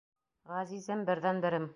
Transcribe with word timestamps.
Ғәзизем, 0.53 1.03
берҙән-берем... 1.11 1.69